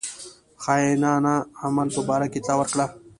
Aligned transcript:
خاینانه 0.63 1.35
عمل 1.63 1.87
په 1.95 2.01
باره 2.09 2.27
کې 2.31 2.37
اطلاع 2.39 2.57
ورکړه. 2.57 2.85